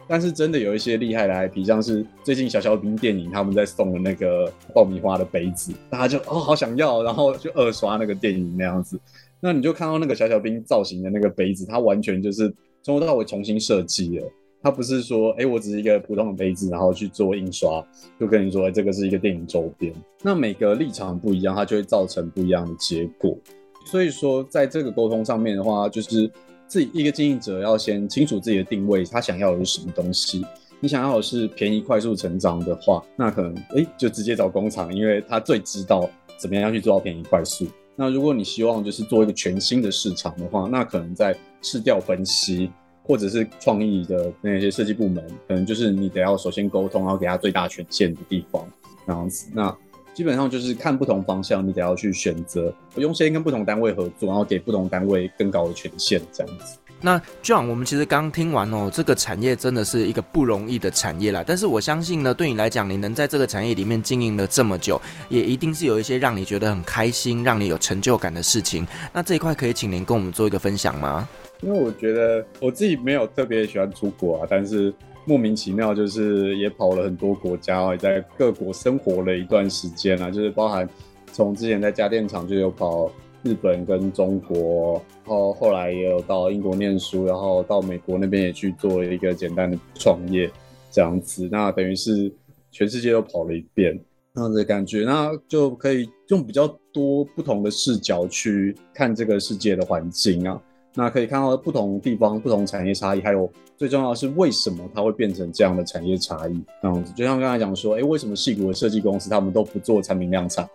[0.08, 9.00] 但是真的有一些厉害的 IP，像是最近小小兵电影他们在送的那个爆米花的杯子，大家就哦好想要，然后就二刷那个电影那样子。
[9.40, 14.26] 那你就看到那个小小兵造型的那个杯子，它完全就是从头到尾重新设计了。
[14.66, 17.80] 它不是说，哎、我只是一个普通的杯子，然后去做印刷，
[18.18, 19.94] 就跟你说，欸，这个是一个电影周边。
[20.24, 23.38] 那每个立场不一样，它就会造成不一样的结果。
[23.84, 26.28] 所以说，在这个沟通上面的话，就是
[26.66, 30.44] 自己一个经营者要先清楚自己的定位，他想要的是什么东西。
[30.80, 37.68] 你想要的是便宜快速成长的话，那可能哎、就直接找工厂，因为他最知道怎么样去做到便宜快速。
[37.94, 42.68] 那如果你希望就是做一个全新的市场的话，那可能在市调分析。
[43.06, 48.66] 或者是创意的那些设计部门，可能就是你得要首先沟通，然后给他最大权限的地方，
[49.06, 49.46] 这样子。
[49.54, 49.74] 那
[50.12, 56.78] 基本上就是看不同方向，你得要去选择，优先跟不同单位合作，然后给不同单位更高的权限，这样子。
[56.98, 61.44] 那 John，我们其实刚听完哦，这个产业真的是一个不容易的产业啦。
[61.46, 68.86] 但是我相信呢，对你来讲，你能在这个产业里面经营了这么久，也一定是有一些让你觉得很开心、让你有成就感的事情。
[69.12, 71.28] 那这一块可以请您跟我们做一个分享吗？
[71.62, 74.92] 因为我觉得我自己没有特别喜欢出国啊，但是
[75.24, 80.88] 莫名其妙就是也跑了很多国家，也在各国生活了一段时间啊，就是包含
[81.32, 83.10] 从之前在家电厂就有跑
[83.42, 90.50] 日本跟中国，然后后来也有到英国念书，然后到美国那边也去做了一个简单的创业
[90.90, 92.32] 这样子，那等于是
[92.70, 93.98] 全世界都跑了一遍，
[94.32, 100.60] 那样的感觉，那就可以用比较多不同的视角去看这个世界的环境啊。
[100.96, 106.58] 那可以看到不同地方、不同产业差异，还有最重要的是为什么它会变成这样的产业差异？
[106.80, 110.66] 这样子，就像刚才讲说，哎、为什么矽谷的设计公司他们都不做产品量产？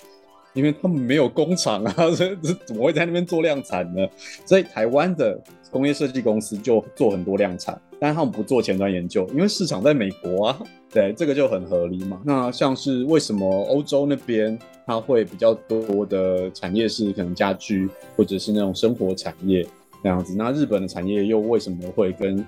[0.53, 4.07] 因为他们没有工厂啊， 这怎么会在那边做量产呢？
[4.45, 10.59] 所以台湾的工业设计公司就做很多量产，但他们不做前端研究，因为市场在美国啊。
[10.93, 12.21] 对，这个就很合理嘛。
[12.25, 19.65] 那像是为什么欧洲那边它会比较多的产业是可能家居或者是那种生活产业？
[20.01, 22.45] 那样子，那日本的产业又为什么会跟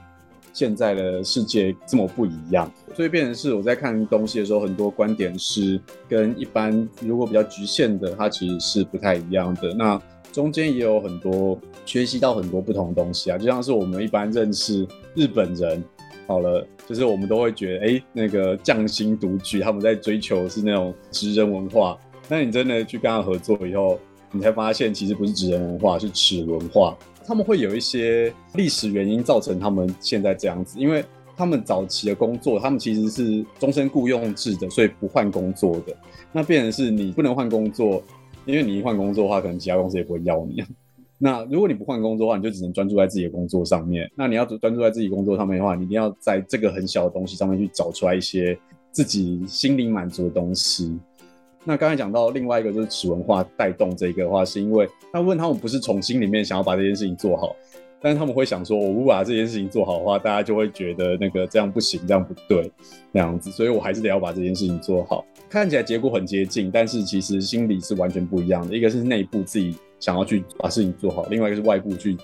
[0.52, 2.72] 现在的世界这么不一样？
[2.96, 9.74] 所以变成是我在看东西的时候，很多观点是跟一般如果比较局限的，它其实是不太一样的。
[9.74, 10.00] 那
[10.32, 15.84] 中间也有很多学习到很多不同的东西啊，就像是我们一般认识日本人，
[16.28, 21.98] 好了，就是我们都会觉得，哎，那个匠心独具，他们在追求是那种职人文化。
[22.28, 24.00] 那你真的去跟他合作以后，
[24.32, 26.98] 你才发现其实不是职人文化，是齿文化。
[27.26, 31.04] 他们会有一些历史原因造成他们现在这样子，因为
[31.36, 35.96] 他们早期的工作，他们其实是终身雇佣制的，所以不换工作的。
[36.32, 38.04] 那变成是你不能换工作，
[38.46, 40.64] 因为你一换工作的话，可能其他公司也不会要你。
[41.18, 44.12] 那如果你不换工作的话，你就只能专注在自己的工作上面。
[44.16, 48.58] 那你要专注在自己工作上面的话，你一定要在这个很小的东西上面去找出来一些
[48.92, 51.00] 自己心灵满足的东西。
[51.66, 57.56] 那刚才讲到另外一个就是齿文化带动这个的话，是因为他问他们不是从心里面想要把这件事情做好，
[58.02, 62.70] 但是他们会想说，我不把这件事情做好的话，大家就会觉得那个这样不行，这样不对，
[63.14, 65.26] 那样子，所以我还是得要把这件事情做好。
[65.50, 68.76] 看起来结果很接近，但是其实心里是完全不一样的。
[68.76, 72.18] 一个是内部自己想要去把事情做好，另外一个是外部去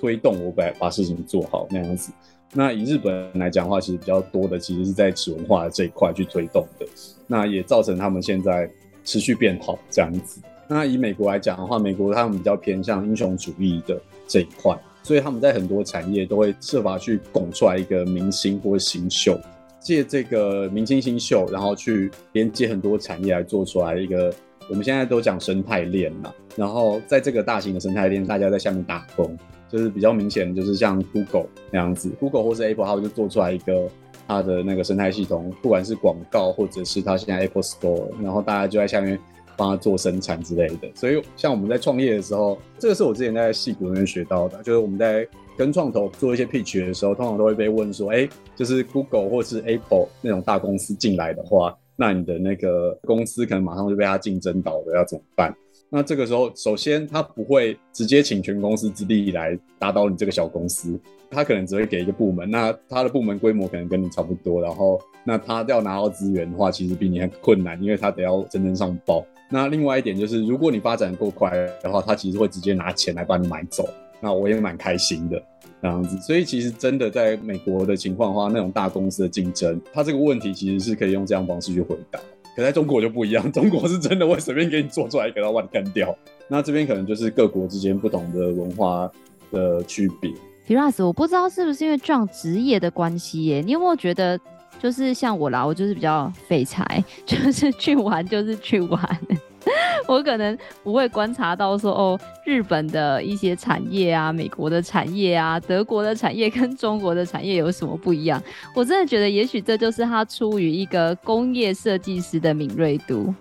[0.00, 2.10] 推动我把把事情做好那样子。
[2.54, 6.86] 那以日本来讲的话，其实比较多的其实是在齿文化这一块去推动的，
[7.26, 8.70] 那也造成他们现在。
[9.06, 10.42] 持续变好这样子。
[10.68, 19.40] 那以美国来讲的话，美国他们比较偏向英雄主义的这一块，所以他们在很多产业都会设法去拱出来一个明星或新秀，
[19.78, 24.34] 借这个明星新秀，然后去连接很多产业来做出来一个。
[24.68, 29.38] 我们现在都讲生态链嘛，然后在这个大型的生态链，大家在下面打工，
[29.68, 33.88] 就是比较明显，就是像 Google 那样子，Google 或是 Apple，他们就做出来一个。
[34.26, 39.18] 它的那个生态系统，不管是广告或者是它现在 Apple Store，然后大家就在下面
[39.56, 40.88] 帮他做生产之类的。
[40.94, 55.56] 所以像我们在创业的时候，这个是我之前在戏骨那边学到的，就是我们在跟创投做一些 pitch 的时候，通常都会被问说，哎，就是 Google 或是 Apple 那种大公司进来的话，那你的那个公司可能马上就被他竞争倒了，要怎么办？
[55.88, 60.98] 那这个时候，首先他不会直接请全公司之力来打倒你这个小公司，
[61.30, 69.24] 他可能只会给一个部门，那他的部门规模可能跟你差不多，然后那他要拿到资源的话，其实比你很困难，因为他得要真正上报。
[69.48, 71.50] 那另外一点就是，如果你发展够快
[71.82, 73.88] 的话，他其实会直接拿钱来把你买走。
[74.18, 75.40] 那我也蛮开心的
[75.82, 82.18] 这样子，所以其实真的在美国的情况的话，那种大公司的竞争，他这个问题其实是可以用这样方式去回答。
[82.56, 86.16] 可在中国就不一样， 中国是真的会随便给你做出来一个，然后把你干掉。
[86.48, 89.10] 那这边可能就是各国之间不同的文化
[89.52, 90.32] 的区别。
[90.66, 93.60] Firas，我不知道是不是因为撞职业的关系耶？
[93.60, 94.40] 你有没有觉得，
[94.80, 99.18] 就是像我啦，我就是比较废柴， 就是去玩就是去玩。
[100.06, 108.40] 我可能不会观察到说哦，日本的一些产业啊，美国的产业啊，德国的产业跟中国的产业有什么不一样？
[108.74, 113.34] 我真的觉得，也许这就是他出于一个工业设计师的敏锐度。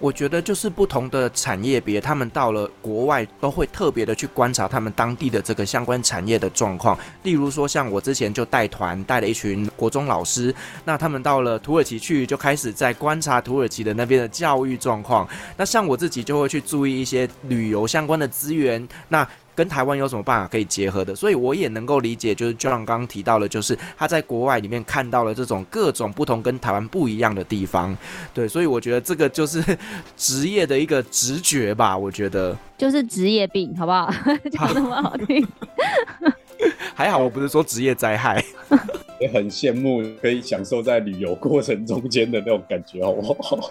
[0.00, 6.98] 我觉得就是不同的产业别，他们到了国外都会特别的去观察他们当地的这个相关产业的状况。
[7.22, 15.28] 例如说，像我之前就带团带了一群国中老师，那他们到了土耳其去，就开始在观察土耳其的那边的教育状况。
[15.56, 18.88] 那像我自己就会去注意一些旅游相关的资源。
[19.08, 19.26] 那
[19.60, 21.14] 跟台湾有什么办法可以结合的？
[21.14, 27.94] 所以我也能够理解，就是 John 刚刚提到的，就是他在国外里面看到了这种各种不同跟台湾不一样的地方。
[28.32, 29.62] 对，所以我觉得这个就是
[30.16, 31.94] 职业的一个直觉吧。
[31.94, 34.10] 我觉得就是职业病，好不好？
[34.50, 35.46] 讲那么好听，
[36.96, 38.42] 还好我不是说职业灾害。
[39.20, 43.70] 也很羡慕可以享受在旅游过程中间的那种感觉，好不好？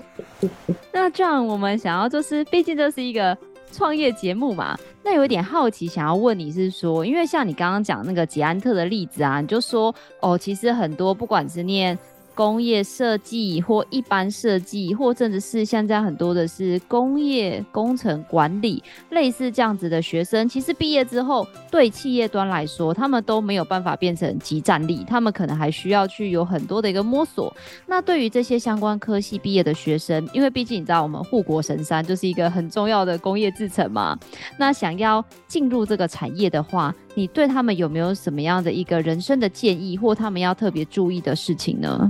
[0.92, 3.36] 那 John，我们想要就是，毕竟这是一个。
[3.72, 11.98] 创业节目嘛，那有一点好奇，想要问你是说，因为像你刚刚讲那个捷安特的例子啊，你就说哦，其实很多不管是念。
[12.40, 27.54] 工业设计或一般设计，或甚至是现在很多的是工业工程管理，类似这样子的学生，其实毕业之后对企业端来说，他们都没有办法变成集战力，他们可能还需要去有很多的一个摸索。
[27.86, 34.18] 那对于这些相关科系毕业的学生，因为毕竟你知道我们护国神山就是一个很重要的工业制程嘛，
[34.58, 42.10] 那想要进入这个产业的话，你对他们有没有什么样的一个人生的建议，或他们要特别注意的事情呢？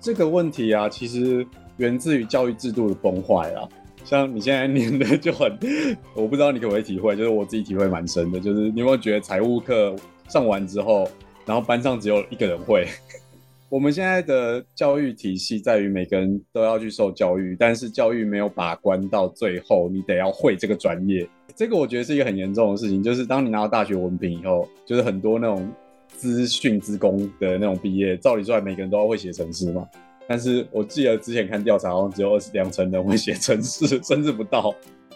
[0.00, 3.68] 这个问题啊，其实源自于教育制度的崩坏啊。
[4.02, 5.52] 像你现在念的就很，
[6.16, 8.40] 我不知道你可不可以体会，就是我自己体会蛮深的。
[8.40, 9.94] 就是你有没有觉得财务课
[10.26, 11.06] 上完之后，
[11.44, 12.86] 然后班上只有一个人会？
[13.68, 21.28] 我们现在的教育体系在于每个人都要去受教育，但是教育没有把关到最后，你得要会这个专业。
[21.54, 23.02] 这个我觉得是一个很严重的事情。
[23.02, 25.70] 就是当你拿到大学文凭以后，就是很多那种。
[26.16, 29.88] 资讯资工的那种毕业，照理说每个人都要会写程式嘛。
[30.28, 34.74] 但是我记得之前看调查，好像只有二十两成人会写程式， 甚至不到。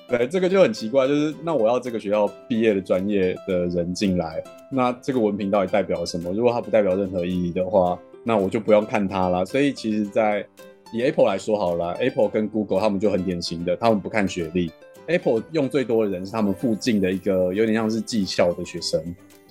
[0.08, 6.32] 对，这个就很奇怪，就是那我要这个学校毕业的专业的人进来，那这个文凭到底代表什么？
[6.32, 9.44] 如果它不代表任何意义的话，那我就不用看它了。
[9.46, 10.46] 所以其实，在
[10.92, 14.70] 以 Apple 来说好了，Apple 跟 Google 他们就很典型的，他们不看学历。
[15.06, 19.00] Apple 用最多的人是他们附近的一个有点像是技校的学生。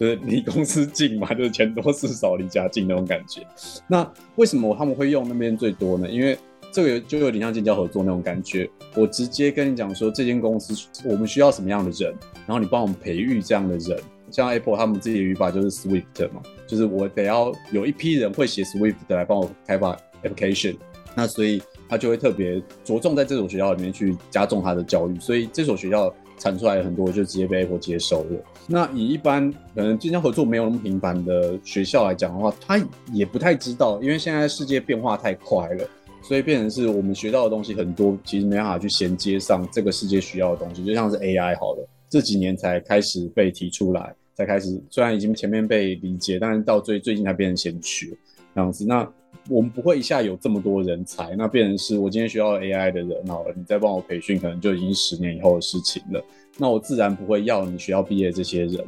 [0.04, 3.42] 就是离公司近嘛，就是钱多事少离家近那种感觉。
[3.88, 6.10] 那为什么他们会用那边最多呢？
[6.10, 6.38] 因为
[6.74, 8.70] 这个就有点像建教合作那种感觉。
[8.96, 10.74] 我直接跟你讲说，这间公司
[11.06, 12.14] 我们需要什么样的人，
[12.46, 13.98] 然后你帮我们培育这样的人。
[14.30, 20.76] 像 Apple 他们自己的语法就是 Swift 嘛，就是我得要有一批人会写 Swift 来帮我开发 application。
[21.16, 25.20] 那所以他就会特别着重在这所学校里面去加重他的教育。
[25.20, 26.14] 所以这所学校
[26.44, 28.44] 产出来很多就直接被 Apple 接收了。
[28.68, 32.78] 那以一般可能经销合作没有那么频繁的学校来讲的话，他
[33.14, 35.88] 也不太知道，因为现在世界变化太快了，
[36.22, 40.84] 所以变成是我们学到的东西很多，其实没办法去衔接上这个世界需要的东西。
[40.84, 48.18] 就像是 AI 好了，这几年才开始被提出来，才开始虽然已经前面被理解，但是到最最近才变成先驱
[48.54, 48.86] 这样子。
[48.86, 49.10] 那
[49.50, 56.24] 我们不会一下有这么多人才，那变成是我今天学到 AI 的人好了，你再帮我培训，可能就已经十年以后的事情了。
[56.58, 58.86] 那我自然不会要你学校毕业这些人。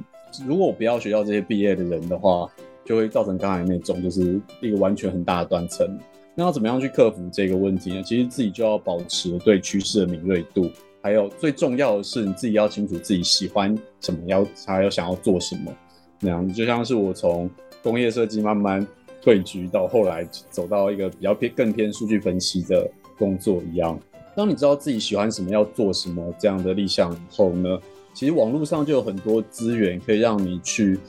[0.47, 2.49] 如果我不要学校这些毕业的人的话，
[2.83, 5.87] 就会造成刚才那种就是一个完全很大的断层。
[6.35, 8.03] 那要怎么样去克服这个问题呢？
[8.03, 10.69] 其实自己就要保持对趋势的敏锐度，
[11.01, 15.73] 还有最重要的是你自己要清楚自己喜欢什么，要还有想要做什么。
[16.19, 17.49] 那样就像是我从
[17.81, 18.85] 工业设计慢慢
[19.25, 23.99] 退居到后来走到一个比较偏更偏数据分析的工作一样。
[24.35, 27.79] 当你知道自己喜欢什么，要做什么这样的立项以后呢，
[28.13, 30.99] 其实网络上就有很多资源可以让你去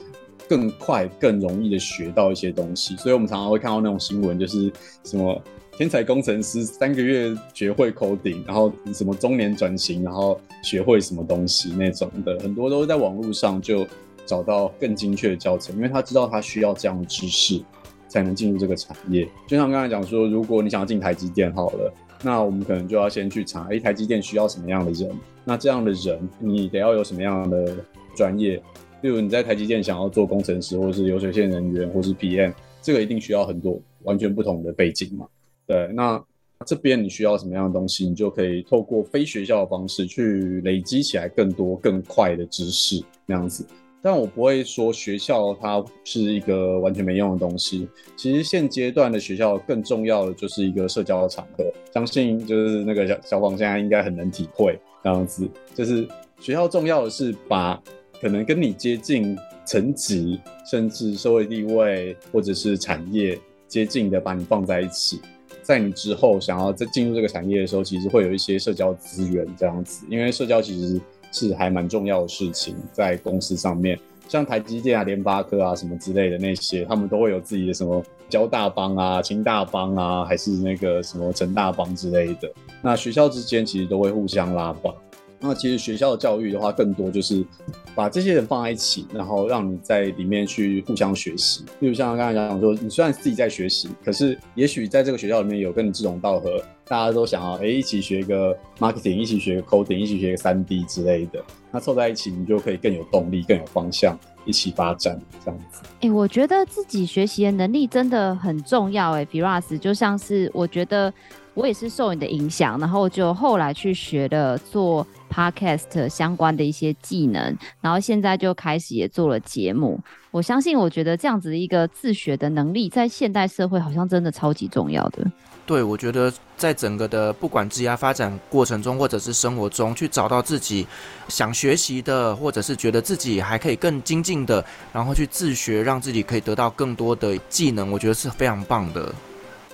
[0.49, 2.95] 更快、更容易的学到一些东西。
[2.97, 4.71] 所以我们常常会看到那种新闻，就是
[5.03, 5.39] 什么
[5.77, 13.85] 天才工程师三个月学会 coding，然后什么中年转型，然后学会什么东西那种的，很多都是在网络上就
[14.25, 17.61] 找到更精确的教程，因为他知道他需要这样的知识
[18.07, 19.27] 才能进入这个产业。
[19.47, 21.93] 就像刚才讲说，如果你想要进台积电，好了。
[22.23, 25.15] 那我们可能就要先去查，哎，台积电需要什么样的人？
[25.45, 27.77] 那这样的人，你得要有什么样的
[28.15, 28.59] 专业？
[29.01, 32.51] 例如你在台积电想要做工程师，或者是流水线人员，或是 PM，
[32.81, 35.27] 这个一定需要很多完全不同的背景嘛。
[35.67, 36.19] 对，那
[36.65, 43.63] 这边你需要什么样的东西，你就可以透过非学校的方式去累积起来更多更快的知识，那样子。
[44.01, 47.89] 但我不会说学校它是一个完全没用的东西。
[48.15, 55.49] 其实现阶段的学校更重要的就是一个社交的场合，相信就是那个小小宝现在应该很能体会这样子。
[55.73, 56.07] 就是
[56.39, 57.81] 学校重要的是把
[58.21, 60.39] 可能跟你接近层级，
[60.71, 63.37] 甚至社会地位或者是产业
[63.67, 65.19] 接近的，把你放在一起。
[65.63, 71.01] 在你之后想要再进入这个产业的时候，其实会有一些社交资源这样子，因为社交其实。
[71.31, 82.51] 是还蛮重要的事情，在公司上面，像台积电啊、联发科啊什么之类的那些，他们都会有自己的什么交大帮啊、清大帮啊，还是那个什么成大帮之类的。
[82.81, 84.93] 那学校之间其实都会互相拉帮。
[85.39, 87.45] 那其实学校的教育的话，更多就是
[87.93, 91.63] 把这些人放在一起，然后让你在里面去互相学习。
[91.79, 101.43] 例如像刚才讲讲说，你虽然自己在学习，可是也许在这个学校里面有跟你志同道合，大家都想要哎一起学一个 marketing，一起学个 coding，一起学个三 D 之类的。
[101.71, 105.81] 那凑在一起，你就可以更有动力，更有方向，一起发展这样子。
[106.01, 109.11] 哎、我觉得自己学习的能力真的很重要。
[109.11, 111.13] 哎，Firas 就像是我觉得。
[111.57, 119.99] 我也是受你的影响，然后就后来去学了做 podcast 相关的一些技能，然后现在就开始也做了节目。
[120.29, 125.25] 我相信，我觉得这样子的一个自学的能力，在现代社会好像真的超级重要的。
[125.65, 130.85] 对，我觉得在整个的不管职业发展过程中，或者是生活中，去找到自己
[131.27, 139.11] 想学习的，或者是觉得自己还可以更精进的，然后去自学，让自己可以得到更多的技能，我觉得是非常棒的。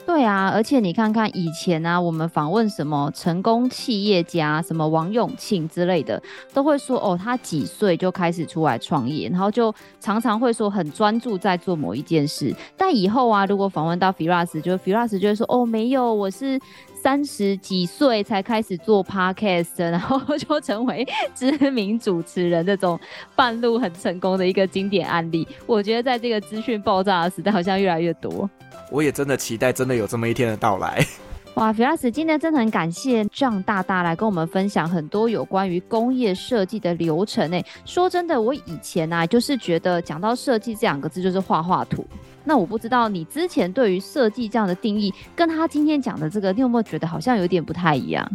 [0.05, 6.21] 对啊，而且你看看以前啊，我们访问什么成功企业家，什么王永庆之类的，
[6.53, 12.53] 都会说哦，他几岁就开始出来创业，然后就常常会说很专注在做某一件事。
[12.77, 16.59] 但以后啊，如果访问到 Firas，就 Firas 就会说哦，没有，我是
[17.03, 22.97] 三十几岁才开始做 Podcast，然后 就成为知名主持人，这种
[23.35, 25.45] 半路很成功的一个经典案例。
[25.65, 28.49] 我觉得在这个资讯爆炸的时代，好像越来越多。
[28.89, 31.05] 我也真的期待，真的有这么一天的到来。
[31.55, 37.51] 哇，Firas，今天真的很感谢 John 大大来跟我们分享很多有关于工业设计的流程。
[37.51, 42.07] 诶，说真的，我以前、啊，就是觉得讲到设计这两个字就是画画图。
[42.43, 48.29] 那我不知道你之前对于设计这样的定义，跟他今天讲的这个，你有没有觉得好像有点不太一样？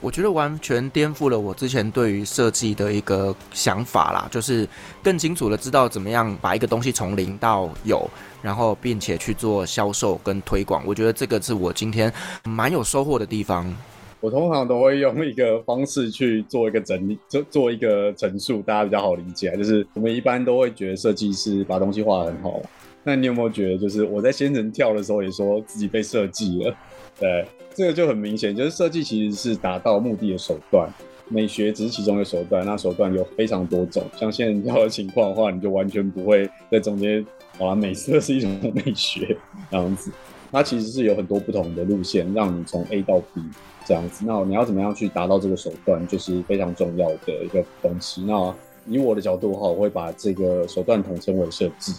[0.00, 4.68] 我觉得完全颠覆了我之前对于设计的一个想法啦，就是
[5.00, 8.04] 更清楚的知道怎么样把一个东西从零到有，
[8.42, 10.82] 然后并且去做销售跟推广。
[10.84, 13.72] 我觉得这个是我今天蛮有收获的地方。
[14.18, 19.56] 我通常都会用一个方式去做一个整理，做做一个陈述，大家比较好理解。
[19.56, 22.60] 就是我们一般都会觉得设计师把东西画得很好，
[23.04, 26.74] 那你有没有觉得，就是我在仙人跳的时候也说自己被设计了？
[27.18, 27.44] 对，
[27.74, 30.88] 这个就很明显，就是设计其实是达到目的的手段，
[31.28, 32.64] 美学只是其中的手段。
[32.64, 37.24] 那手段有非常多种，像仙人跳的情况的话，你就完全不会在中间，
[37.58, 39.36] 好啦，美色是一种 美学
[39.70, 40.10] 这样子。
[40.52, 43.40] 它其实是有很多不同的路线，让你从 A 到 B
[43.86, 44.24] 这样子。
[44.26, 48.22] 那你要怎么样去达到这个手段，就是非常重要的一个东西。
[48.22, 48.54] 那
[48.86, 51.94] 以我的角度的话，我会把这个手段统称为设计。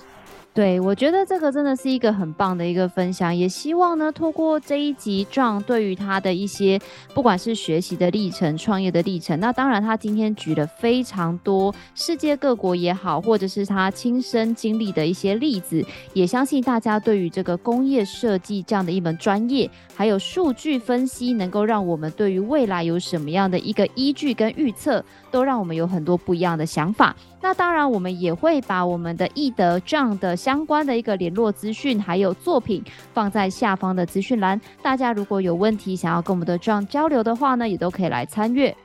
[0.54, 6.80] 对，我觉得这个真的是一个很棒的一个分享，也希望呢，透过这一集壮对于他的一些
[7.12, 15.84] 不管是学习的历程、创业的历程，那当然他今天举了非常多世界各国也好，或者是他亲身经历的一些例子，
[16.14, 27.15] 也相信大家对于这个工业设计这样的一门专业，还有数据分析，能够让我们对于未来有什么样的一个依据跟预测，都让我们有很多不一样的想法。
[27.41, 34.61] 那当然，我们也会把我们的易德 John 的相关的一个联络资讯，还有作品放在下方的资讯栏。
[34.84, 38.75] 大家如果有问题想要跟我们的 John 交流的话呢，也都可以来参阅。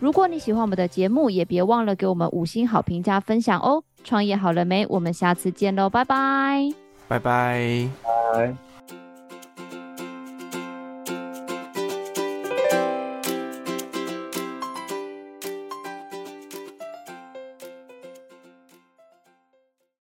[0.00, 3.84] 如果你喜欢我们的节目，也别忘了给我们五星好评加分享哦。
[4.02, 4.86] 创业好了没？
[4.88, 6.72] 我们下次见喽，拜拜，
[7.06, 7.88] 拜拜，
[8.32, 8.71] 拜。